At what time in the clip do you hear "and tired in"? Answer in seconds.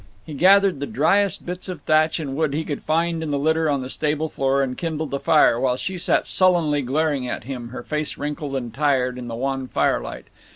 8.55-9.27